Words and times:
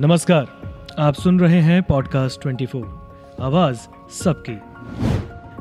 नमस्कार, 0.00 0.46
आप 0.98 1.14
सुन 1.14 1.40
रहे 1.40 1.60
हैं 1.60 1.82
पॉडकास्ट 1.82 2.40
24 2.40 2.84
आवाज़ 3.40 3.78
सबकी। 4.10 4.52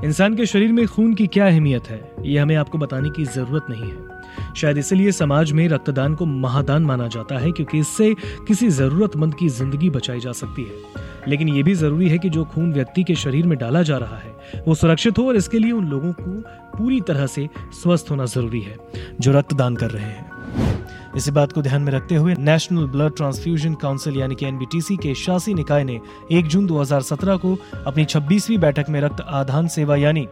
इंसान 0.08 0.36
के 0.36 0.46
शरीर 0.46 0.72
में 0.72 0.88
खून 0.88 1.14
की 1.14 1.28
क्या 1.28 1.48
अहमियत 1.48 1.88
है, 1.88 2.14
ये 2.22 2.40
हमें 2.40 2.56
आपको 2.56 2.78
बताने 2.78 3.10
की 3.10 3.26
ज़रूरत 3.26 3.66
नहीं 3.70 3.84
है। 3.84 4.54
शायद 4.54 4.78
इसलिए 4.78 5.12
समाज 5.12 5.52
में 5.52 5.68
रक्तदान 5.68 6.16
को 6.16 6.26
महादान 6.26 6.84
माना 6.84 7.08
जाता 7.08 7.38
है 7.38 7.52
क्योंकि 7.52 7.80
इससे 7.80 8.16
किसी 8.48 8.70
जरूरतमंद 8.70 9.36
की 9.36 9.50
ज़िंदगी 9.50 9.90
बचाई 9.90 10.20
जा 10.20 10.32
सकती 10.32 10.64
है। 10.64 11.04
लेकिन 11.28 11.50
ये 11.50 11.64
भी 11.64 11.74
ज़रूरी 11.74 12.10
है 12.10 12.18
कि 12.18 12.30
जो 12.30 12.46
खून 12.46 12.74
व्यक्ति 12.74 13.04
के 13.04 13.16
शरीर 13.16 13.48
में 13.48 13.58
डाला 13.58 13.82
जा 13.82 13.98
रहा 13.98 14.18
है, 14.18 14.64
वो 14.68 14.76
सुरक्षित 14.76 15.18
हो 15.18 15.28
और 15.28 15.36
इसके 15.36 15.60
लिए 15.60 15.72
उन 15.72 15.88
लोगों 15.88 16.14
को 16.14 16.42
पूरी 16.78 17.02
तरह 17.02 17.28
से 17.28 17.50
स्वस्थ 17.84 18.12
होना 18.12 18.26
ज़रूरी 18.26 18.62
है, 18.62 18.78
जो 19.22 19.32
रक्तदान 19.32 19.76
कर 19.76 19.92
रहे 19.92 20.06
हैं। 20.06 20.38
इसी 21.16 21.32
बात 21.32 21.52
को 21.54 21.62
ध्यान 21.62 21.82
में 21.82 21.92
रखते 21.92 22.16
हुए 22.16 22.36
नेशनल 22.40 22.86
ब्लड 22.88 23.16
ट्रांसफ्यूजन 23.16 23.74
काउंसिल 23.74 24.18
यानी 24.18 24.36
कि 24.36 24.46
एनबीटीसी 24.46 24.98
के 24.98 25.14
शासी 25.16 25.54
निकाय 25.54 25.84
ने 25.84 26.00
1 26.32 26.48
जून 26.48 26.68
2017 26.68 27.40
को 27.40 27.58
अपनी 27.86 28.06
26वीं 28.06 28.58
बैठक 28.58 28.90
में 28.90 29.00
रक्त 29.02 29.22
आधान 29.22 29.68
सेवा 29.68 29.96
यानी 29.96 30.28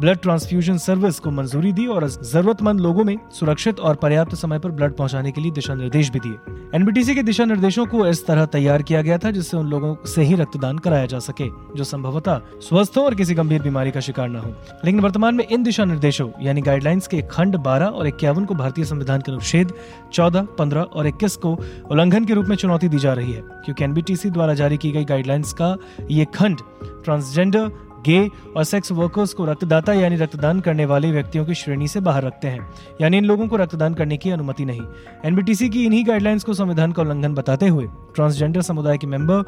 ब्लड 0.00 0.18
ट्रांसफ्यूजन 0.18 0.76
सर्विस 0.78 1.18
को 1.20 1.30
मंजूरी 1.30 1.72
दी 1.72 1.86
और 1.86 2.08
जरूरतमंद 2.08 2.80
लोगों 2.80 3.04
में 3.04 3.16
सुरक्षित 3.32 3.80
और 3.80 3.94
पर्याप्त 3.94 4.34
समय 4.34 4.58
पर 4.58 4.70
ब्लड 4.70 4.92
पहुँचाने 4.92 5.32
के 5.32 5.40
लिए 5.40 5.50
दिशा 5.50 5.74
निर्देश 5.74 6.10
भी 6.10 6.18
दिए। 6.18 6.54
एनबीटीसी 6.74 7.14
के 7.14 7.22
दिशा 7.22 7.44
निर्देशों 7.44 7.86
को 7.86 8.06
इस 8.06 8.26
तरह 8.26 8.46
तैयार 8.46 8.82
किया 8.82 9.02
गया 9.02 9.18
था 9.18 9.30
जिससे 9.30 9.56
उन 9.56 9.66
लोगों 9.66 9.94
से 10.06 10.22
ही 10.22 10.34
रक्तदान 10.34 10.78
कराया 10.78 11.06
जा 11.06 11.18
सके, 11.18 11.48
जो 11.76 11.84
संभवतः 11.84 12.40
स्वस्थ 12.60 12.96
हो 12.96 13.02
और 13.02 13.14
किसी 13.14 13.34
गंभीर 13.34 13.62
बीमारी 13.62 13.90
का 13.90 14.00
शिकार 14.00 14.28
न 14.28 14.36
हो। 14.36 14.54
लेकिन 14.84 15.00
वर्तमान 15.00 15.34
में 15.34 15.44
इन 15.46 15.62
दिशा 15.62 15.84
निर्देशों, 15.84 16.30
यानी 16.42 16.60
गाइडलाइंस 16.60 17.06
के 17.06 17.22
खंड 17.22 17.56
बारह 17.56 17.86
और 17.86 18.06
इक्यावन 18.06 18.44
को 18.44 18.54
भारतीय 18.54 18.84
संविधान 18.84 19.20
के 19.20 19.32
अनुच्छेद 19.32 19.72
चौदह, 20.12 20.46
पंद्रह 20.58 20.82
और 20.82 21.06
इक्कीस 21.06 21.36
को 21.36 21.58
उल्लंघन 21.90 22.24
के 22.24 22.34
रूप 22.34 22.46
में 22.46 22.56
चुनौती 22.56 22.88
दी 22.88 22.98
जा 22.98 23.12
रही 23.12 23.32
है, 23.32 23.42
क्योंकि 23.64 23.84
एनबीटीसी 23.84 24.30
द्वारा 24.30 24.54
जारी 24.54 24.76
की 24.76 24.92
गई 24.92 25.04
गाइडलाइंस 25.04 25.52
का 25.52 25.76
ये 26.10 26.24
खंड 26.34 26.60
ट्रांसजेंडर 27.04 27.70
गे 28.06 28.30
और 28.56 28.64
सेक्स 28.64 28.92
वर्कर्स 28.92 29.32
को 29.32 29.44
रक्तदाता 29.44 29.92
यानी 29.92 30.16
रक्तदान 30.16 30.60
करने 30.60 30.84
वाले 30.84 31.10
व्यक्तियों 31.12 31.44
की 31.46 31.54
श्रेणी 31.54 31.88
से 31.88 32.00
बाहर 32.00 32.24
रखते 32.24 32.48
हैं। 32.48 32.68
यानी 33.00 33.18
इन 33.18 33.24
लोगों 33.24 33.48
को 33.48 33.56
रक्तदान 33.56 33.94
करने 33.94 34.16
की 34.16 34.30
अनुमति 34.30 34.64
नहीं। 34.64 34.82
एनबीटीसी 35.24 35.68
की 35.68 35.84
इन्हीं 35.84 36.06
गाइडलाइंस 36.06 36.44
को 36.44 36.54
संविधान 36.54 36.92
का 36.92 37.02
उल्लंघन 37.02 37.34
बताते 37.34 37.68
हुए 37.68 37.86
ट्रांसजेंडर 38.14 38.60
समुदाय 38.60 38.98
के 38.98 39.06
मेंबर 39.06 39.44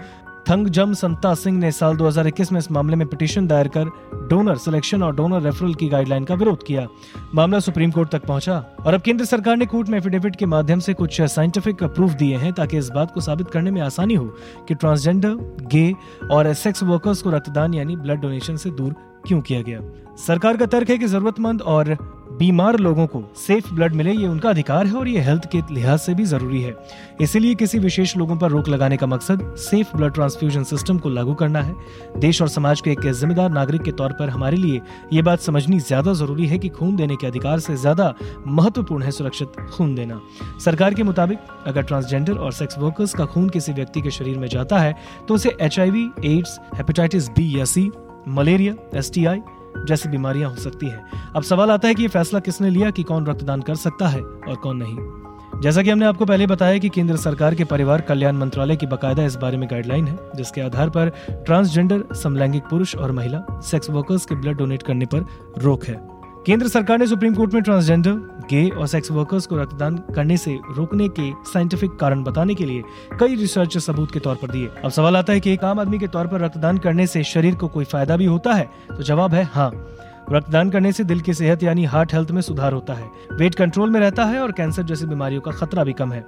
थंगजम 0.49 0.93
संता 0.93 1.35
सिंह 1.35 1.59
ने 1.59 1.73
साल 1.73 1.97
2021 1.97 2.53
में 2.53 2.59
इस 2.59 2.71
मामले 2.71 2.97
में 2.97 3.07
पिटीशन 3.09 3.47
दायर 3.47 3.69
कर 3.69 3.85
डोनर 4.29 4.57
सिलेक्शन 4.57 5.03
और 5.03 5.15
डोनर 5.17 5.43
रेफरल 5.43 5.75
की 5.75 5.89
गाइडलाइन 5.89 6.25
का 6.25 6.35
विरोध 6.35 6.63
किया। 6.63 6.87
मामला 7.35 7.61
सुप्रीम 7.61 7.91
कोर्ट 7.91 8.11
तक 8.11 8.25
पहुँचा 8.27 8.65
और 8.87 8.95
अब 8.95 9.01
केंद्र 9.01 9.25
सरकार 9.25 9.57
ने 9.57 9.67
कोर्ट 9.67 9.89
में 9.89 9.99
एफिडेविट 9.99 10.37
के 10.37 10.47
माध्यम 10.47 10.81
से 10.81 10.95
कुछ 10.95 11.21
साइंटिफिक 11.23 11.83
प्रूफ 11.85 12.13
दिए 12.13 12.37
हैं 12.37 12.53
ताकि 12.53 12.79
इस 12.79 12.89
बात 12.89 13.15
को 13.15 13.21
साबित 13.21 13.51
करने 13.51 13.71
में 13.71 13.81
आसानी 13.81 14.15
हो 14.15 14.25
कि 14.69 14.75
ट्रांसजेंडर, 14.75 15.37
गे 15.63 15.95
और 16.31 16.53
सेक्स 16.55 16.83
वर्कर्स 16.83 17.23
को 17.23 17.31
रक्तदान 17.31 17.75
यानी 17.75 17.97
ब्लड 17.97 18.21
डोनेशन 18.21 18.57
से 18.57 18.71
दूर 18.71 18.95
क्यों 19.27 19.41
किया 19.41 19.63
गया। 19.63 19.81
सरकार 20.17 20.57
का 20.57 20.67
तर्क 20.67 20.91
है 20.91 20.99
कि 20.99 21.07
जरूरतमंद 21.07 21.63
और 21.63 21.97
बीमार 22.41 22.77
लोगों 22.79 23.07
को 23.07 23.23
सेफ़ 23.37 23.67
ब्लड 23.75 23.95
मिले, 23.95 24.13
ये 24.13 24.27
उनका 24.27 24.51
अधिकार 24.51 24.87
है 24.87 24.95
और 24.97 25.09
ये 25.09 25.21
हेल्थ 25.21 25.47
के 25.53 25.61
लिहाज 25.71 25.99
से 26.01 26.13
भी 26.15 26.25
ज़रूरी 26.25 26.61
है। 26.63 26.75
इसीलिए 27.21 27.55
किसी 27.55 27.79
विशेष 27.79 28.17
लोगों 28.17 28.37
पर 28.37 28.51
रोक 28.51 28.69
लगाने 28.69 28.97
का 28.97 29.07
मकसद 29.07 29.43
सेफ़ 29.61 29.97
ब्लड 29.97 30.15
ट्रांसफ्यूजन 30.15 30.65
सिस्टम 30.65 30.99
को 30.99 31.09
लागू 31.09 31.35
करना 31.35 31.63
है। 31.63 31.75
देश 32.21 32.41
और 32.43 32.49
समाज 32.49 32.81
के 32.81 32.91
एक 32.93 33.07
जिम्मेदार 33.11 33.51
नागरिक 33.51 33.83
के 33.83 33.93
तौर 33.93 34.13
पर 34.13 34.29
हमारे 34.29 34.57
लिए 34.57 34.81
ये 35.13 35.23
बात 35.23 35.41
समझनी 35.41 35.81
ज़्यादा 35.81 36.13
ज़रूरी 36.15 36.47
है 36.47 36.59
कि 36.59 36.69
खून 36.71 36.97
देने 36.97 37.17
के 37.17 37.27
अधिकार 37.27 37.59
से 37.61 37.77
ज़्यादा 37.77 38.15
महत्वपूर्ण 38.47 39.03
है 39.05 39.11
सुरक्षित 39.11 39.61
खून 39.71 39.95
देना। 39.95 40.21
सरकार 40.65 40.95
के 40.95 41.03
मुताबिक, 41.03 41.39
अगर 41.67 41.83
ट्रांसजेंडर 41.83 42.35
और 42.35 42.53
सेक्स 42.53 42.79
वर्कर्स 42.79 43.15
का 43.15 43.25
खून 43.27 43.49
किसी 43.51 43.73
व्यक्ति 43.73 44.01
के 44.01 44.11
शरीर 44.13 44.39
में 44.39 44.49
जाता 44.49 44.79
है 44.79 44.97
तो 45.29 45.35
उसे 45.35 45.57
एचआईवी 45.61 46.11
एड्स 46.27 46.59
हेपेटाइटिस 46.75 47.31
बी 47.31 47.59
या 47.59 47.65
सी 47.67 47.91
मलेरिया 48.29 48.75
एसटीआई 48.99 49.41
जैसी 49.85 50.09
बीमारियाँ 50.09 50.51
हो 50.51 50.57
सकती 50.57 50.87
हैं। 50.87 51.05
अब 51.37 51.43
सवाल 51.43 51.71
आता 51.71 51.89
है 51.89 51.95
कि 51.95 52.03
ये 52.03 52.09
फैसला 52.09 52.41
किसने 52.41 52.71
लिया 52.71 52.91
कि 52.91 53.03
कौन 53.03 53.27
रक्तदान 53.27 53.61
कर 53.61 53.75
सकता 53.75 54.09
है 54.09 54.21
और 54.21 54.55
कौन 54.63 54.77
नहीं? 54.77 54.97
जैसा 55.61 55.83
कि 55.83 55.91
हमने 55.91 56.07
आपको 56.07 56.25
पहले 56.25 56.47
बताया 56.47 56.79
कि 56.79 56.89
केंद्र 56.89 57.17
सरकार 57.17 57.55
के 57.55 57.65
परिवार 57.65 58.01
कल्याण 58.01 58.37
मंत्रालय 58.37 58.77
की 58.77 58.87
बकायदा 58.87 59.25
इस 59.25 59.37
बारे 59.37 59.57
में 59.57 59.71
गाइडलाइन 59.71 60.07
है, 60.07 60.19
जिसके 60.37 60.61
आधार 60.61 60.91
पर 60.91 61.09
ट्रांसजेंडर, 61.31 62.15
समलैंगिक 62.15 62.63
पुरुष 62.63 62.97
और 62.97 63.13
महिला, 63.13 63.61
सेक्स 63.61 63.91
वर्कर्स 63.91 64.27
के 64.27 64.35
ब्लड 64.35 64.57
डोनेट 64.57 64.83
करने 64.83 65.07
पर 65.07 65.27
रोक 65.59 65.85
है। 65.85 66.20
केंद्र 66.47 66.69
सरकार 66.69 66.99
ने 66.99 67.07
सुप्रीम 67.07 67.35
कोर्ट 67.35 67.55
में 67.55 67.63
ट्रांसजेंडर 67.63 68.13
गे 68.51 68.69
और 68.69 68.87
सेक्स 68.87 69.11
वर्कर्स 69.11 69.47
को 69.47 69.57
रक्तदान 69.57 69.97
करने 70.15 70.37
से 70.37 70.59
रोकने 70.77 71.09
के 71.09 71.33
साइंटिफिक 71.53 71.97
कारण 71.97 72.23
बताने 72.23 72.55
के 72.55 72.65
लिए 72.65 72.83
कई 73.21 73.35
रिसर्च 73.35 73.79
सबूत 73.79 74.13
के 74.13 74.21
तौर 74.21 74.35
पर 74.35 74.51
दिए। 74.51 74.67
अब 74.85 74.91
सवाल 74.91 75.17
आता 75.17 75.33
है 75.33 75.41
कि 75.41 75.53
एक 75.53 75.65
आम 75.65 75.81
आदमी 75.81 75.99
के 75.99 76.07
तौर 76.07 76.27
पर 76.27 76.41
रक्तदान 76.41 76.79
करने 76.79 77.07
से 77.07 77.25
शरीर 77.25 77.55
को 77.55 77.69
कोई 77.69 77.85
फ़ायदा 77.85 78.17
भी 78.17 78.25
होता 78.25 78.53
है? 78.53 78.71
तो 78.89 79.03
जवाब 79.03 79.35
है 79.35 79.45
हाँ। 79.45 79.90
रक्तदान 80.33 80.71
करने 80.71 80.93
से 80.93 81.05
दिल 81.05 81.21
की 81.21 81.35
सेहत 81.35 81.63
यानी 81.63 81.85
हार्ट 81.85 82.15
हेल्थ 82.15 82.31
में 82.31 82.41
सुधार 82.43 82.73
होता 82.73 82.95
है। 82.95 83.11
वेट 83.33 83.55
कंट्रोल 83.55 83.91
में 83.91 84.01
रहता 84.01 84.25
है 84.25 84.41
और 84.41 84.53
कैंसर 84.53 84.83
जैसी 84.83 85.07
बीमारियों 85.07 85.41
का 85.41 85.51
खतरा 85.51 85.85
भी 85.85 85.93
कम 85.93 86.13
है। 86.13 86.25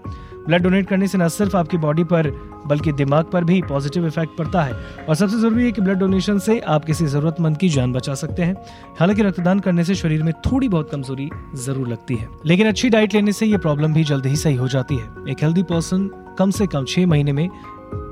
ब्लड 0.47 0.63
डोनेट 0.63 0.89
करने 0.89 1.09
से 1.09 1.19
न 1.19 1.29
सिर्फ़ 1.29 1.57
आपकी 1.57 1.77
बॉडी 1.77 2.05
पर, 2.05 2.31
बल्कि 2.67 2.93
दिमाग 2.93 3.25
पर 3.25 3.45
भी 3.45 3.63
पॉजिटिव 3.63 4.07
इफ़ेक्ट 4.07 4.37
पड़ता 4.39 4.63
है। 4.63 4.73
और 5.09 5.15
सबसे 5.15 5.37
ज़रूरी 5.37 5.65
है 5.65 5.73
कि 5.73 5.81
ब्लड 5.81 5.99
डोनेशन 5.99 6.39
से 6.39 6.59
आप 6.61 6.85
किसी 6.85 7.07
जरूरतमंद 7.07 7.57
की 7.57 7.69
जान 7.69 7.93
बचा 7.93 8.15
सकते 8.15 8.43
हैं। 8.43 8.55
हालाँकि 9.01 9.23
रक्तदान 9.23 9.61
करने 9.61 9.85
से 9.85 9.95
शरीर 9.95 10.23
में 10.23 10.35
थोड़ी 10.35 10.69
बहुत 10.69 10.91
कमज़ोरी 10.91 11.31
ज़रूर 11.55 11.89
लगती 11.89 12.17
है। 12.17 12.29
लेकिन 12.47 12.69
अच्छी 12.69 12.89
डाइट 12.89 13.15
लेने 13.15 13.33
से 13.33 13.47
ये 13.47 13.59
प्रॉब्लम 13.59 13.95
भी 13.95 14.05
जल्द 14.05 14.27
ही 14.27 14.37
सही 14.37 14.55
हो 14.55 14.69
जाती 14.69 14.97
है। 14.97 15.09
एक 15.29 15.43
हेल्दी 15.43 15.63
पर्सन 15.63 16.11
कम 16.39 16.51
से 16.51 16.67
कम 16.67 16.85
छह 16.85 17.07
महीने 17.07 17.33
में 17.33 17.49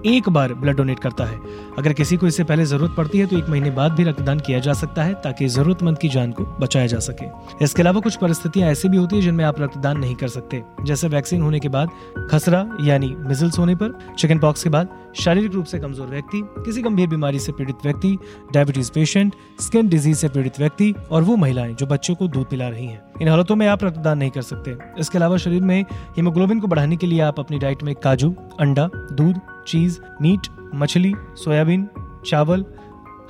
एक 0.06 0.28
बार 0.28 0.52
ब्लड 0.54 0.76
डोनेट 0.76 0.98
करता 0.98 1.24
है। 1.24 1.38
अगर 1.78 1.92
किसी 1.92 2.16
को 2.16 2.26
इससे 2.26 2.44
पहले 2.44 2.64
ज़रूरत 2.64 2.94
पड़ती 2.96 3.18
है 3.18 3.26
तो 3.26 3.38
एक 3.38 3.48
महीने 3.48 3.70
बाद 3.70 3.92
भी 3.92 4.04
रक्तदान 4.04 4.40
किया 4.40 4.58
जा 4.58 4.72
सकता 4.72 5.02
है, 5.02 5.14
ताकि 5.14 5.48
जरूरतमंद 5.48 5.98
की 5.98 6.08
जान 6.08 6.32
को 6.32 6.44
बचाया 6.60 6.86
जा 6.86 6.98
सके। 6.98 7.26
इसके 7.64 7.82
अलावा 7.82 8.00
कुछ 8.00 8.16
परिस्थितियाँ 8.16 8.70
ऐसी 8.70 8.88
भी 8.88 8.96
होती 8.96 9.16
है, 9.16 9.22
जिनमें 9.22 9.44
आप 9.44 9.60
रक्तदान 9.60 9.98
नहीं 9.98 10.14
कर 10.14 10.28
सकते। 10.28 10.62
जैसे 10.82 11.08
वैक्सीन 11.08 11.42
होने 11.42 11.60
के 11.60 11.68
बाद 11.68 11.90
खसरा, 12.30 12.66
यानी 12.80 13.14
मिजल्स 13.18 13.58
होने 13.58 13.74
पर 13.74 13.98
चिकन 14.18 14.38
पॉक्स 14.38 14.64
के 14.64 14.70
बाद 14.70 14.88
शारीरिक 15.16 15.52
रूप 15.52 15.64
से 15.64 15.78
कमज़ोर 15.78 16.06
व्यक्ति, 16.06 16.42
किसी 16.64 16.82
गंभीर 16.82 17.08
बीमारी 17.08 17.38
से 17.38 17.52
पीड़ित 17.52 17.76
व्यक्ति 17.84 18.16
डायबिटीज़ 18.52 18.90
पेशेंट 18.92 19.34
स्किन 19.60 19.88
डिज़ीज़ 19.88 20.18
से 20.18 20.28
पीड़ित 20.28 20.58
व्यक्ति, 20.58 20.94
और 21.10 21.22
वो 21.22 21.36
महिलाएँ 21.36 21.74
जो 21.74 21.86
बच्चों 21.86 22.14
को 22.14 22.28
दूध 22.28 22.48
पिला 22.48 22.68
रही 22.68 22.86
हैं। 22.86 23.02
इन 23.22 23.28
हालतों 23.28 23.56
में 23.56 23.66
आप 23.68 23.84
रक्तदान 23.84 24.18
नहीं 24.18 24.30
कर 24.30 24.42
सकते। 24.42 24.76
इसके 24.98 25.18
अलावा 25.18 25.36
शरीर 25.36 25.62
में 25.62 25.82
हीमोग्लोबिन 26.16 26.60
को 26.60 26.66
बढ़ाने 26.66 26.96
के 26.96 27.06
लिए 27.06 27.20
आप 27.20 27.40
अपनी 27.40 27.58
डाइट 27.58 27.82
में 27.82 27.94
काजू, 27.94 28.34
अंडा, 28.60 28.90
दूध 29.12 29.40
चीज़, 29.66 30.00
मीट, 30.22 30.46
मछली, 30.74 31.14
सोयाबीन, 31.36 31.88
चावल, 32.26 32.64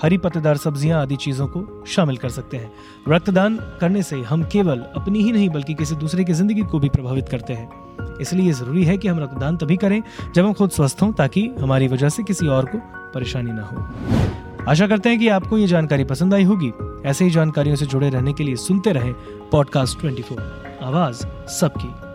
हरी 0.03 0.19
पत्तेदार 0.19 0.57
सब्ज़ियाँ 0.57 1.03
आदि 1.03 1.17
चीज़ों 1.17 1.47
को 1.47 1.85
शामिल 1.87 2.17
कर 2.17 2.29
सकते 2.29 2.57
हैं। 2.57 2.73
रक्तदान 3.09 3.59
करने 3.81 4.03
से 4.03 4.21
हम 4.21 4.45
केवल 4.45 4.79
अपनी 4.79 5.23
ही 5.23 5.33
नहीं, 5.33 5.49
बल्कि 5.49 5.75
किसी 5.75 5.95
दूसरे 5.95 6.25
की 6.25 6.33
ज़िंदगी 6.33 6.63
को 6.63 6.79
भी 6.79 6.89
प्रभावित 6.89 7.29
करते 7.29 7.53
हैं। 7.53 7.71
इसलिए 8.21 8.53
ज़रूरी 8.53 8.85
है 8.85 8.99
कि 8.99 9.09
हम 9.09 9.21
रक्तदान 9.21 9.57
तभी 9.57 9.77
करें 9.77 10.03
जब 10.35 10.47
हम 10.47 10.53
खुद 10.53 10.71
स्वस्थ 10.71 11.03
हों, 11.03 11.13
ताकि 11.13 11.51
हमारी 11.61 11.89
वजह 11.89 12.09
से 12.09 12.23
किसी 12.23 12.47
और 12.47 12.65
को 12.65 12.79
परेशानी 13.15 13.51
ना 13.53 13.63
हो। 13.63 13.89
आशा 14.69 14.87
करते 14.87 15.09
हैं 15.09 15.19
कि 15.19 15.29
आपको 15.29 15.59
ये 15.59 15.67
जानकारी 15.67 16.05
पसंद 16.05 16.35
आई 16.35 16.45
होगी। 16.45 16.73
ऐसे 17.05 17.25
ही 17.25 17.31
जानकारियों 17.31 17.77
से 17.77 17.87
जुड़े 17.87 18.11
रहने 18.11 18.33
के 18.33 18.45
लिए 18.45 18.57
सुनते 18.57 18.93
रहें 18.93 19.13
पॉडकास्ट 19.53 19.99
24 19.99 20.39
आवाज़ 20.83 21.27
सबकी। 21.49 22.10